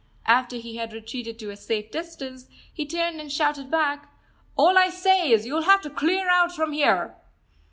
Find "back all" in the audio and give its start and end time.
3.69-4.75